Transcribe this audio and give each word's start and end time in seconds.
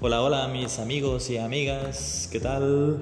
Hola, 0.00 0.22
hola 0.22 0.46
mis 0.46 0.78
amigos 0.78 1.28
y 1.28 1.38
amigas, 1.38 2.28
¿qué 2.30 2.38
tal? 2.38 3.00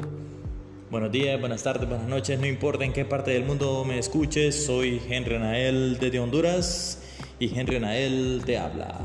Buenos 0.90 1.12
días, 1.12 1.38
buenas 1.38 1.62
tardes, 1.62 1.86
buenas 1.86 2.08
noches, 2.08 2.40
no 2.40 2.46
importa 2.46 2.86
en 2.86 2.94
qué 2.94 3.04
parte 3.04 3.32
del 3.32 3.44
mundo 3.44 3.84
me 3.84 3.98
escuches, 3.98 4.64
soy 4.64 5.02
Henry 5.06 5.38
Nael 5.38 5.98
desde 5.98 6.18
Honduras 6.20 7.02
y 7.38 7.54
Henry 7.54 7.80
Nael 7.80 8.44
te 8.46 8.56
habla. 8.56 8.98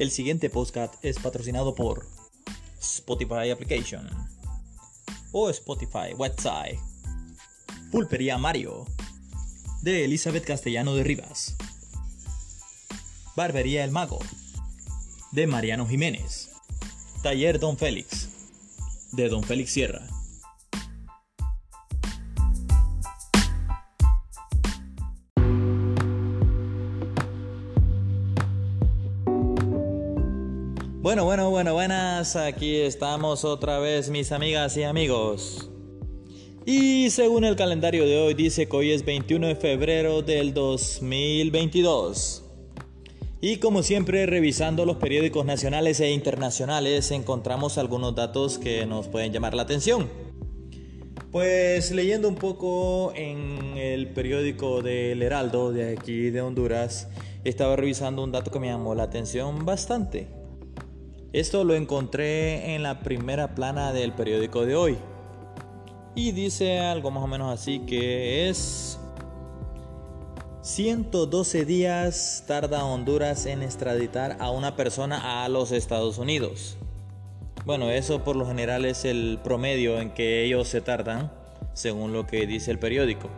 El 0.00 0.10
siguiente 0.10 0.50
podcast 0.50 0.96
es 1.04 1.20
patrocinado 1.20 1.76
por 1.76 2.08
Spotify 2.80 3.50
Application 3.52 4.08
o 5.36 5.50
Spotify 5.50 6.14
Website. 6.16 6.78
Pulpería 7.90 8.38
Mario 8.38 8.86
de 9.82 10.04
Elizabeth 10.04 10.44
Castellano 10.44 10.94
de 10.94 11.02
Rivas. 11.02 11.56
Barbería 13.34 13.82
El 13.82 13.90
Mago 13.90 14.20
de 15.32 15.48
Mariano 15.48 15.88
Jiménez. 15.88 16.50
Taller 17.24 17.58
Don 17.58 17.76
Félix 17.76 18.28
de 19.10 19.28
Don 19.28 19.42
Félix 19.42 19.72
Sierra. 19.72 20.13
Bueno, 31.04 31.26
bueno, 31.26 31.50
bueno, 31.50 31.74
buenas. 31.74 32.34
Aquí 32.34 32.76
estamos 32.76 33.44
otra 33.44 33.78
vez, 33.78 34.08
mis 34.08 34.32
amigas 34.32 34.74
y 34.78 34.84
amigos. 34.84 35.68
Y 36.64 37.10
según 37.10 37.44
el 37.44 37.56
calendario 37.56 38.06
de 38.06 38.16
hoy, 38.16 38.32
dice 38.32 38.66
que 38.66 38.74
hoy 38.74 38.90
es 38.90 39.04
21 39.04 39.48
de 39.48 39.54
febrero 39.54 40.22
del 40.22 40.54
2022. 40.54 42.42
Y 43.42 43.58
como 43.58 43.82
siempre, 43.82 44.24
revisando 44.24 44.86
los 44.86 44.96
periódicos 44.96 45.44
nacionales 45.44 46.00
e 46.00 46.10
internacionales, 46.10 47.10
encontramos 47.10 47.76
algunos 47.76 48.14
datos 48.14 48.56
que 48.56 48.86
nos 48.86 49.06
pueden 49.06 49.30
llamar 49.30 49.52
la 49.52 49.64
atención. 49.64 50.08
Pues 51.30 51.90
leyendo 51.92 52.30
un 52.30 52.36
poco 52.36 53.12
en 53.14 53.76
el 53.76 54.08
periódico 54.14 54.80
del 54.80 55.20
Heraldo 55.20 55.70
de 55.70 55.98
aquí 55.98 56.30
de 56.30 56.40
Honduras, 56.40 57.08
estaba 57.44 57.76
revisando 57.76 58.24
un 58.24 58.32
dato 58.32 58.50
que 58.50 58.58
me 58.58 58.68
llamó 58.68 58.94
la 58.94 59.02
atención 59.02 59.66
bastante. 59.66 60.43
Esto 61.34 61.64
lo 61.64 61.74
encontré 61.74 62.76
en 62.76 62.84
la 62.84 63.00
primera 63.00 63.56
plana 63.56 63.92
del 63.92 64.12
periódico 64.12 64.64
de 64.64 64.76
hoy. 64.76 64.96
Y 66.14 66.30
dice 66.30 66.78
algo 66.78 67.10
más 67.10 67.24
o 67.24 67.26
menos 67.26 67.52
así 67.52 67.80
que 67.80 68.48
es 68.48 69.00
112 70.62 71.64
días 71.64 72.44
tarda 72.46 72.84
Honduras 72.84 73.46
en 73.46 73.64
extraditar 73.64 74.36
a 74.38 74.52
una 74.52 74.76
persona 74.76 75.42
a 75.42 75.48
los 75.48 75.72
Estados 75.72 76.18
Unidos. 76.18 76.76
Bueno, 77.64 77.90
eso 77.90 78.22
por 78.22 78.36
lo 78.36 78.46
general 78.46 78.84
es 78.84 79.04
el 79.04 79.40
promedio 79.42 80.00
en 80.00 80.14
que 80.14 80.44
ellos 80.44 80.68
se 80.68 80.82
tardan, 80.82 81.32
según 81.72 82.12
lo 82.12 82.28
que 82.28 82.46
dice 82.46 82.70
el 82.70 82.78
periódico. 82.78 83.28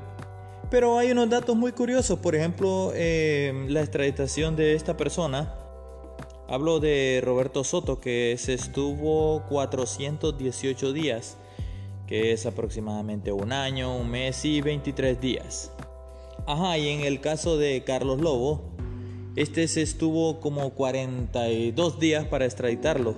Pero 0.70 0.98
hay 0.98 1.12
unos 1.12 1.31
datos 1.31 1.56
muy 1.56 1.72
curiosos, 1.72 2.19
por 2.19 2.34
ejemplo, 2.34 2.92
eh, 2.94 3.64
la 3.69 3.81
extraditación 3.81 4.55
de 4.55 4.75
esta 4.75 4.98
persona 4.98 5.50
Hablo 6.48 6.78
de 6.78 7.20
Roberto 7.25 7.64
Soto, 7.64 8.00
que 8.00 8.36
se 8.39 8.55
estuvo 8.55 9.42
418 9.48 10.92
días, 10.92 11.38
que 12.06 12.33
es 12.33 12.47
aproximadamente 12.47 13.33
un 13.33 13.53
año, 13.53 13.97
un 13.97 14.09
mes 14.09 14.44
y 14.44 14.60
23 14.60 15.20
días. 15.20 15.72
Ajá, 16.47 16.78
y 16.78 16.88
en 16.88 17.00
el 17.00 17.20
caso 17.20 17.59
de 17.59 17.82
Carlos 17.82 18.20
Lobo, 18.20 18.62
este 19.34 19.66
se 19.66 19.82
estuvo 19.82 20.38
como 20.38 20.70
42 20.70 21.98
días 21.98 22.25
para 22.26 22.44
extraditarlo. 22.44 23.16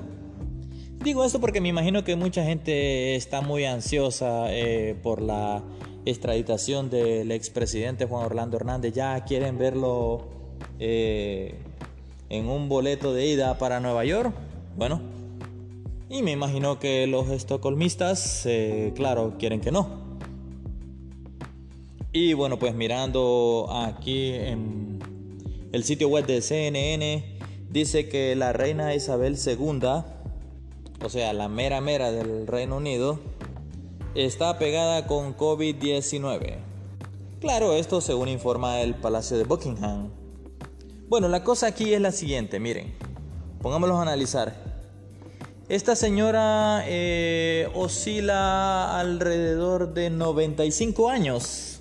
Digo 1.04 1.22
esto 1.22 1.38
porque 1.38 1.60
me 1.60 1.68
imagino 1.68 2.04
que 2.04 2.16
mucha 2.16 2.44
gente 2.44 3.14
está 3.14 3.42
muy 3.42 3.66
ansiosa 3.66 4.46
eh, 4.54 4.96
por 5.02 5.20
la 5.20 5.62
extraditación 6.06 6.88
del 6.88 7.30
expresidente 7.30 8.06
Juan 8.06 8.24
Orlando 8.24 8.56
Hernández. 8.56 8.94
Ya 8.94 9.22
quieren 9.26 9.58
verlo 9.58 10.28
eh, 10.78 11.54
en 12.30 12.48
un 12.48 12.68
boleto 12.68 13.14
de 13.14 13.26
ida 13.26 13.58
para 13.58 13.80
Nueva 13.80 14.04
York. 14.04 14.34
Bueno, 14.76 15.00
y 16.10 16.22
me 16.22 16.32
imagino 16.32 16.78
que 16.78 17.06
los 17.06 17.28
estocolmistas, 17.28 18.46
eh, 18.46 18.92
claro, 18.94 19.34
quieren 19.38 19.60
que 19.60 19.70
no. 19.70 20.08
Y 22.12 22.32
bueno, 22.32 22.58
pues 22.58 22.74
mirando 22.74 23.68
aquí 23.70 24.32
en 24.32 24.98
el 25.72 25.84
sitio 25.84 26.08
web 26.08 26.24
de 26.26 26.40
CNN, 26.40 27.38
dice 27.70 28.08
que 28.08 28.34
la 28.34 28.54
reina 28.54 28.94
Isabel 28.94 29.36
II, 29.36 29.80
o 31.04 31.08
sea, 31.08 31.34
la 31.34 31.48
mera 31.48 31.82
mera 31.82 32.10
del 32.10 32.46
Reino 32.46 32.78
Unido, 32.78 33.20
está 34.14 34.58
pegada 34.58 35.06
con 35.06 35.36
COVID-19. 35.36 36.56
Claro, 37.40 37.74
esto 37.74 38.00
según 38.00 38.28
informa 38.28 38.80
el 38.80 38.94
Palacio 38.94 39.36
de 39.36 39.44
Buckingham. 39.44 40.08
Bueno, 41.08 41.28
la 41.28 41.42
cosa 41.42 41.68
aquí 41.68 41.94
es 41.94 42.02
la 42.02 42.12
siguiente, 42.12 42.60
miren, 42.60 42.92
pongámoslo 43.62 43.96
a 43.96 44.02
analizar. 44.02 44.54
Esta 45.70 45.96
señora 45.96 46.84
eh, 46.86 47.66
oscila 47.72 49.00
alrededor 49.00 49.94
de 49.94 50.10
95 50.10 51.08
años. 51.08 51.80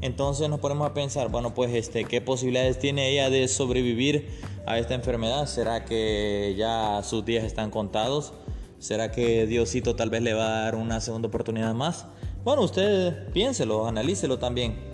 Entonces 0.00 0.48
nos 0.48 0.58
ponemos 0.58 0.90
a 0.90 0.92
pensar, 0.92 1.28
bueno, 1.28 1.54
pues 1.54 1.72
este, 1.72 2.04
¿qué 2.04 2.20
posibilidades 2.20 2.80
tiene 2.80 3.10
ella 3.10 3.30
de 3.30 3.46
sobrevivir 3.46 4.28
a 4.66 4.80
esta 4.80 4.94
enfermedad? 4.94 5.46
¿Será 5.46 5.84
que 5.84 6.56
ya 6.58 7.04
sus 7.04 7.24
días 7.24 7.44
están 7.44 7.70
contados? 7.70 8.32
¿Será 8.80 9.12
que 9.12 9.46
Diosito 9.46 9.94
tal 9.94 10.10
vez 10.10 10.22
le 10.22 10.34
va 10.34 10.46
a 10.46 10.62
dar 10.62 10.74
una 10.74 11.00
segunda 11.00 11.28
oportunidad 11.28 11.74
más? 11.74 12.06
Bueno, 12.42 12.62
usted 12.62 13.28
piénselo, 13.32 13.86
analícelo 13.86 14.40
también. 14.40 14.89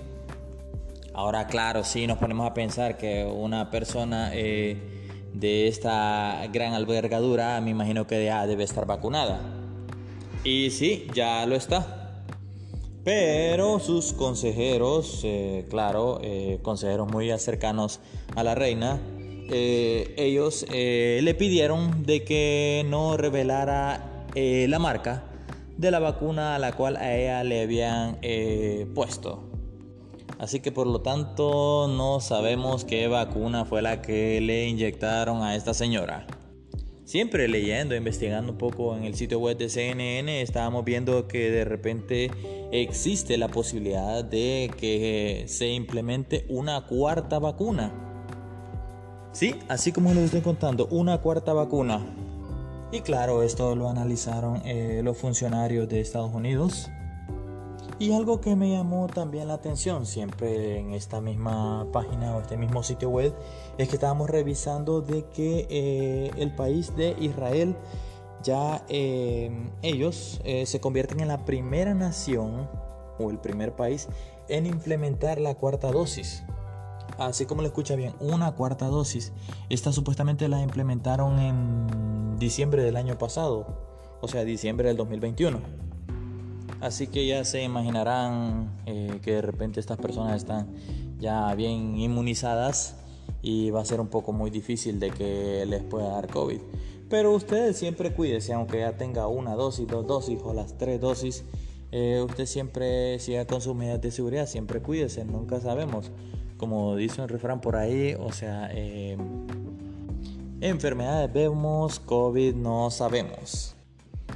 Ahora, 1.17 1.47
claro, 1.47 1.83
sí 1.83 2.07
nos 2.07 2.19
ponemos 2.19 2.47
a 2.47 2.53
pensar 2.53 2.99
que 2.99 3.25
una 3.25 3.71
persona 3.71 4.33
eh, 4.35 4.77
de 5.33 5.67
esta 5.67 6.47
gran 6.53 6.75
albergadura, 6.75 7.59
me 7.63 7.71
imagino 7.71 8.07
que 8.07 8.23
ya 8.27 8.47
debe 8.47 8.65
estar 8.65 8.85
vacunada. 8.85 9.41
Y 10.45 10.69
sí, 10.73 11.07
ya 11.15 11.47
lo 11.47 11.57
está. 11.57 12.23
Pero 13.03 13.81
sus 13.81 14.13
consejeros, 14.13 15.23
eh, 15.25 15.65
claro, 15.71 16.21
eh, 16.23 16.59
consejeros 16.61 17.11
muy 17.11 17.31
cercanos 17.39 17.99
a 18.35 18.45
la 18.45 18.55
reina, 18.55 19.01
ellos 19.49 20.67
le 20.69 21.35
pidieron 21.35 22.05
de 22.05 22.25
que 22.25 22.85
no 22.91 23.17
revelara 23.17 24.27
la 24.35 24.79
marca 24.79 25.25
de 25.79 25.91
la 25.91 25.99
vacuna 25.99 26.57
a 26.57 26.59
la 26.59 26.73
cual 26.73 26.99
a 26.99 27.17
ella 27.17 27.43
le 27.43 27.63
habían 27.63 28.19
puesto. 28.95 29.56
Así 30.39 30.61
que 30.61 30.71
por 30.71 30.87
lo 30.87 31.01
tanto 31.01 31.89
no 31.89 32.21
sabemos 32.21 32.85
qué 32.85 33.09
vacuna 33.09 33.65
fue 33.65 33.81
la 33.81 34.03
que 34.03 34.41
le 34.41 34.69
inyectaron 34.69 35.43
a 35.43 35.57
esta 35.57 35.73
señora. 35.73 36.27
Siempre 37.05 37.47
leyendo, 37.47 37.95
investigando 37.95 38.53
un 38.53 38.59
poco 38.59 38.97
en 38.97 39.05
el 39.05 39.15
sitio 39.15 39.39
web 39.39 39.57
de 39.57 39.69
CNN, 39.69 40.43
estábamos 40.43 40.85
viendo 40.85 41.29
que 41.29 41.51
de 41.51 41.65
repente 41.65 42.31
existe 42.73 43.39
la 43.39 43.49
posibilidad 43.49 44.25
de 44.25 44.71
que 44.77 45.45
se 45.47 45.69
implemente 45.69 46.45
una 46.49 46.85
cuarta 46.85 47.39
vacuna. 47.39 47.93
Sí, 49.33 49.55
así 49.69 49.93
como 49.93 50.13
les 50.13 50.25
estoy 50.25 50.41
contando, 50.41 50.89
una 50.91 51.19
cuarta 51.19 51.53
vacuna. 51.53 52.05
Y 52.91 53.01
claro, 53.01 53.43
esto 53.43 53.77
lo 53.77 53.89
analizaron 53.89 54.63
eh, 54.65 55.01
los 55.05 55.17
funcionarios 55.17 55.89
de 55.89 56.01
Estados 56.01 56.35
Unidos 56.35 56.91
y 57.99 58.13
algo 58.13 58.41
que 58.41 58.57
me 58.57 58.71
llamó 58.71 59.07
también 59.07 59.49
la 59.49 59.55
atención 59.55 60.05
siempre 60.05 60.79
en 60.79 60.93
esta 60.93 61.21
misma 61.21 61.87
página 61.93 62.37
o 62.37 62.41
este 62.41 62.57
mismo 62.57 62.83
sitio 62.83 63.09
web 63.09 63.35
es 63.79 63.89
que 63.89 63.95
estábamos 63.95 64.29
revisando 64.29 65.01
de 65.01 65.25
que 65.25 65.67
eh, 65.71 66.31
el 66.37 66.55
país 66.55 66.95
de 66.95 67.17
Israel 67.19 67.75
ya 68.43 68.85
eh, 68.89 69.51
ellos 69.83 70.41
eh, 70.45 70.67
se 70.67 70.79
convierten 70.79 71.21
en 71.21 71.29
la 71.29 71.45
primera 71.45 71.95
nación 71.95 72.69
o 73.19 73.31
el 73.31 73.39
primer 73.39 73.75
país 73.75 74.09
en 74.49 74.67
implementar 74.67 75.41
la 75.41 75.55
cuarta 75.55 75.91
dosis. 75.91 76.45
Así 77.19 77.47
como 77.47 77.63
lo 77.63 77.69
escucha 77.69 77.97
bien, 77.97 78.15
una 78.21 78.53
cuarta 78.53 78.87
dosis. 78.87 79.33
Esta 79.71 79.91
supuestamente 79.91 80.49
la 80.49 80.61
implementaron 80.61 81.39
en 81.39 82.39
diciembre 82.39 82.83
del 82.83 82.97
año 82.97 83.17
pasado, 83.17 83.67
o 84.21 84.29
sea, 84.29 84.45
diciembre 84.45 84.89
del 84.89 84.99
2021. 84.99 85.86
Así 86.81 87.07
que 87.07 87.27
ya 87.27 87.45
se 87.45 87.63
imaginarán 87.63 88.71
eh, 88.87 89.19
que 89.23 89.33
de 89.33 89.43
repente 89.43 89.81
estas 89.81 89.99
personas 89.99 90.37
están 90.37 90.69
ya 91.19 91.55
bien 91.55 91.99
inmunizadas 91.99 92.97
y 93.43 93.71
va 93.71 93.81
a 93.81 93.85
ser 93.85 94.01
un 94.01 94.09
poco 94.09 94.33
muy 94.33 94.51
difícil 94.51 95.01
de 95.01 95.11
que 95.11 95.65
les 95.67 95.83
pueda 95.83 96.09
dar 96.09 96.29
COVID. 96.29 96.61
Pero 97.09 97.33
ustedes 97.33 97.77
siempre 97.77 98.13
cuídense, 98.13 98.53
aunque 98.53 98.81
ya 98.81 98.97
tenga 98.97 99.29
una 99.29 99.55
dosis, 99.55 99.87
dos 99.87 100.07
dosis 100.07 100.41
o 100.43 100.53
las 100.53 100.77
tres 100.77 101.01
dosis, 101.01 101.45
eh, 101.93 102.21
usted 102.27 102.47
siempre 102.47 103.19
siga 103.21 103.47
con 103.47 103.61
sus 103.61 103.77
medidas 103.77 104.01
de 104.01 104.11
seguridad, 104.11 104.47
siempre 104.47 104.83
cuídese, 104.83 105.25
nunca 105.25 105.61
sabemos. 105.61 106.11
Como 106.57 106.97
dice 106.97 107.23
un 107.23 107.29
refrán 107.29 107.61
por 107.61 107.77
ahí, 107.77 108.17
o 108.19 108.33
sea, 108.33 108.69
eh, 108.73 109.17
enfermedades 110.61 111.33
vemos, 111.33 112.01
COVID 112.01 112.55
no 112.55 112.91
sabemos. 112.91 113.76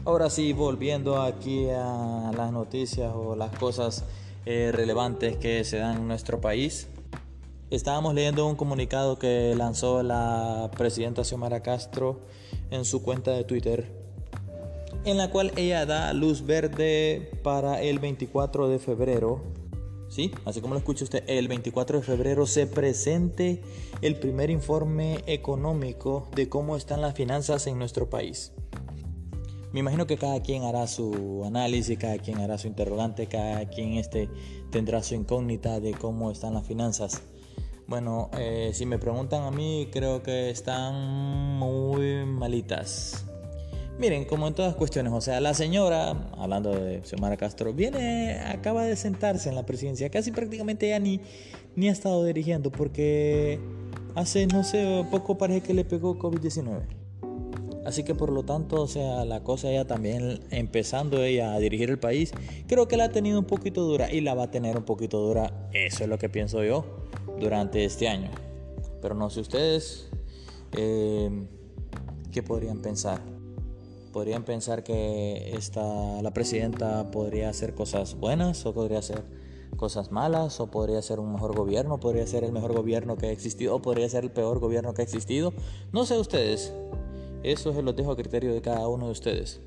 Ahora 0.04 0.30
sí, 0.30 0.52
volviendo 0.52 1.20
aquí 1.20 1.68
a 1.68 2.32
las 2.36 2.52
noticias 2.52 3.12
o 3.14 3.36
las 3.36 3.50
cosas 3.58 4.04
eh, 4.46 4.70
relevantes 4.72 5.36
que 5.36 5.64
se 5.64 5.78
dan 5.78 5.98
en 5.98 6.08
nuestro 6.08 6.40
país. 6.40 6.88
Estábamos 7.70 8.14
leyendo 8.14 8.46
un 8.46 8.56
comunicado 8.56 9.18
que 9.18 9.54
lanzó 9.56 10.02
la 10.02 10.70
presidenta 10.76 11.22
Xiomara 11.22 11.62
Castro 11.62 12.20
en 12.70 12.84
su 12.84 13.02
cuenta 13.02 13.32
de 13.32 13.44
Twitter 13.44 14.00
en 15.04 15.16
la 15.16 15.30
cual 15.30 15.52
ella 15.56 15.86
da 15.86 16.12
luz 16.12 16.44
verde 16.44 17.30
para 17.42 17.82
el 17.82 17.98
24 17.98 18.68
de 18.68 18.78
febrero. 18.78 19.42
¿Sí? 20.08 20.32
Así 20.44 20.60
como 20.60 20.74
lo 20.74 20.78
escucha 20.78 21.04
usted, 21.04 21.22
el 21.28 21.46
24 21.46 22.00
de 22.00 22.04
febrero 22.04 22.44
se 22.44 22.66
presente 22.66 23.62
el 24.02 24.16
primer 24.16 24.50
informe 24.50 25.22
económico 25.26 26.28
de 26.34 26.48
cómo 26.48 26.76
están 26.76 27.00
las 27.00 27.14
finanzas 27.14 27.68
en 27.68 27.78
nuestro 27.78 28.10
país. 28.10 28.52
Me 29.72 29.80
imagino 29.80 30.06
que 30.06 30.16
cada 30.16 30.40
quien 30.40 30.64
hará 30.64 30.86
su 30.88 31.42
análisis, 31.44 31.96
cada 31.96 32.18
quien 32.18 32.38
hará 32.38 32.58
su 32.58 32.66
interrogante, 32.66 33.26
cada 33.26 33.68
quien 33.68 33.94
este, 33.94 34.28
tendrá 34.70 35.02
su 35.02 35.14
incógnita 35.14 35.78
de 35.78 35.92
cómo 35.92 36.30
están 36.32 36.54
las 36.54 36.66
finanzas. 36.66 37.22
Bueno, 37.86 38.30
eh, 38.38 38.70
si 38.72 38.84
me 38.84 38.98
preguntan 38.98 39.42
a 39.44 39.50
mí, 39.50 39.88
creo 39.92 40.22
que 40.22 40.50
están 40.50 41.58
muy 41.58 42.24
malitas. 42.24 43.24
Miren, 43.98 44.24
como 44.24 44.48
en 44.48 44.54
todas 44.54 44.74
cuestiones, 44.74 45.12
o 45.12 45.20
sea, 45.20 45.40
la 45.40 45.54
señora, 45.54 46.30
hablando 46.38 46.70
de 46.70 47.02
Xiomara 47.04 47.36
Castro, 47.36 47.72
viene, 47.72 48.40
acaba 48.40 48.84
de 48.84 48.96
sentarse 48.96 49.48
en 49.50 49.54
la 49.54 49.66
presidencia, 49.66 50.08
casi 50.08 50.32
prácticamente 50.32 50.88
ya 50.88 50.98
ni, 50.98 51.20
ni 51.76 51.88
ha 51.88 51.92
estado 51.92 52.24
dirigiendo, 52.24 52.72
porque 52.72 53.60
hace, 54.14 54.46
no 54.46 54.64
sé, 54.64 55.04
poco 55.10 55.36
parece 55.36 55.60
que 55.60 55.74
le 55.74 55.84
pegó 55.84 56.18
COVID-19. 56.18 56.99
Así 57.84 58.04
que 58.04 58.14
por 58.14 58.30
lo 58.30 58.42
tanto, 58.42 58.82
o 58.82 58.86
sea, 58.86 59.24
la 59.24 59.42
cosa 59.42 59.70
ya 59.70 59.86
también 59.86 60.40
empezando 60.50 61.22
ella 61.22 61.54
a 61.54 61.58
dirigir 61.58 61.90
el 61.90 61.98
país, 61.98 62.32
creo 62.66 62.88
que 62.88 62.96
la 62.96 63.04
ha 63.04 63.08
tenido 63.10 63.38
un 63.38 63.46
poquito 63.46 63.82
dura 63.82 64.12
y 64.12 64.20
la 64.20 64.34
va 64.34 64.44
a 64.44 64.50
tener 64.50 64.76
un 64.76 64.84
poquito 64.84 65.18
dura, 65.18 65.68
eso 65.72 66.04
es 66.04 66.08
lo 66.10 66.18
que 66.18 66.28
pienso 66.28 66.62
yo, 66.62 66.84
durante 67.38 67.84
este 67.84 68.08
año. 68.08 68.30
Pero 69.00 69.14
no 69.14 69.30
sé 69.30 69.40
ustedes, 69.40 70.10
eh, 70.76 71.30
¿qué 72.30 72.42
podrían 72.42 72.82
pensar? 72.82 73.20
podrían 74.12 74.44
pensar 74.44 74.82
que 74.82 75.52
esta, 75.56 76.20
la 76.22 76.32
presidenta 76.32 77.10
podría 77.10 77.48
hacer 77.48 77.74
cosas 77.74 78.16
buenas 78.18 78.64
o 78.66 78.74
podría 78.74 78.98
hacer 78.98 79.22
cosas 79.76 80.10
malas 80.10 80.60
o 80.60 80.70
podría 80.70 81.00
ser 81.00 81.20
un 81.20 81.32
mejor 81.32 81.56
gobierno, 81.56 82.00
podría 82.00 82.26
ser 82.26 82.44
el 82.44 82.52
mejor 82.52 82.74
gobierno 82.74 83.16
que 83.16 83.26
ha 83.26 83.30
existido 83.30 83.76
o 83.76 83.82
podría 83.82 84.08
ser 84.08 84.24
el 84.24 84.30
peor 84.30 84.58
gobierno 84.58 84.94
que 84.94 85.02
ha 85.02 85.04
existido. 85.04 85.52
No 85.92 86.04
sé 86.04 86.18
ustedes, 86.18 86.74
eso 87.42 87.72
se 87.72 87.82
lo 87.82 87.92
dejo 87.92 88.12
a 88.12 88.16
criterio 88.16 88.52
de 88.52 88.60
cada 88.60 88.86
uno 88.88 89.06
de 89.06 89.12
ustedes. 89.12 89.60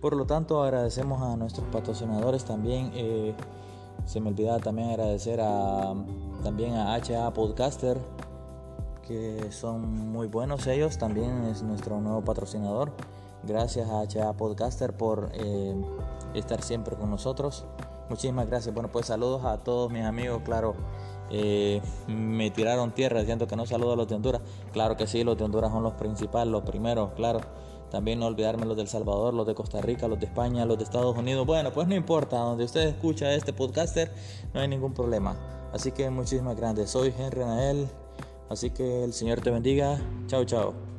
Por 0.00 0.14
lo 0.14 0.26
tanto, 0.26 0.62
agradecemos 0.62 1.22
a 1.22 1.36
nuestros 1.36 1.66
patrocinadores 1.68 2.44
también. 2.44 2.92
Eh, 2.94 3.34
se 4.04 4.20
me 4.20 4.28
olvidaba 4.28 4.58
también 4.58 4.90
agradecer 4.90 5.40
a, 5.40 5.94
también 6.42 6.74
a 6.74 6.94
HA 6.94 7.32
Podcaster, 7.32 7.98
que 9.02 9.50
son 9.50 10.10
muy 10.12 10.28
buenos 10.28 10.66
ellos, 10.66 10.98
también 10.98 11.44
es 11.44 11.62
nuestro 11.62 12.00
nuevo 12.00 12.22
patrocinador. 12.22 12.92
Gracias 13.42 13.88
a 13.88 14.02
HA 14.02 14.32
Podcaster 14.34 14.96
por 14.96 15.30
eh, 15.34 15.74
estar 16.34 16.62
siempre 16.62 16.96
con 16.96 17.10
nosotros. 17.10 17.64
Muchísimas 18.08 18.46
gracias. 18.46 18.72
Bueno, 18.74 18.90
pues 18.90 19.06
saludos 19.06 19.44
a 19.44 19.58
todos 19.58 19.90
mis 19.90 20.04
amigos. 20.04 20.42
Claro, 20.44 20.74
eh, 21.30 21.80
me 22.08 22.50
tiraron 22.50 22.92
tierra 22.92 23.20
diciendo 23.20 23.46
que 23.46 23.56
no 23.56 23.66
saludo 23.66 23.92
a 23.92 23.96
los 23.96 24.08
de 24.08 24.14
Honduras. 24.14 24.42
Claro 24.72 24.96
que 24.96 25.06
sí, 25.06 25.24
los 25.24 25.36
de 25.36 25.44
Honduras 25.44 25.70
son 25.70 25.82
los 25.82 25.94
principales, 25.94 26.50
los 26.52 26.62
primeros, 26.62 27.12
claro. 27.12 27.40
También 27.90 28.18
no 28.18 28.26
olvidarme 28.26 28.66
los 28.66 28.76
del 28.76 28.88
Salvador, 28.88 29.32
los 29.32 29.46
de 29.46 29.54
Costa 29.54 29.80
Rica, 29.80 30.08
los 30.08 30.18
de 30.18 30.26
España, 30.26 30.64
los 30.66 30.76
de 30.76 30.84
Estados 30.84 31.16
Unidos. 31.16 31.46
Bueno, 31.46 31.72
pues 31.72 31.86
no 31.86 31.94
importa, 31.94 32.38
donde 32.38 32.64
usted 32.64 32.88
escucha 32.88 33.32
este 33.32 33.52
podcaster, 33.52 34.12
no 34.52 34.60
hay 34.60 34.68
ningún 34.68 34.92
problema. 34.92 35.36
Así 35.72 35.92
que 35.92 36.10
muchísimas 36.10 36.56
gracias. 36.56 36.90
Soy 36.90 37.14
Henry 37.16 37.42
Anael. 37.42 37.88
Así 38.48 38.70
que 38.70 39.04
el 39.04 39.12
Señor 39.12 39.40
te 39.40 39.50
bendiga. 39.50 39.98
Chao, 40.26 40.44
chao. 40.44 40.95